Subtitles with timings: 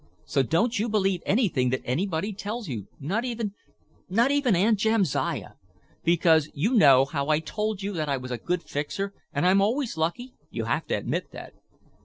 [0.25, 5.51] So don't you believe anything that anybody tells you, not even—not even Aunt Jamsiah.
[6.03, 9.97] Because you know how I told you I was a good fixer and I'm always
[9.97, 11.53] lucky, you have to admit that."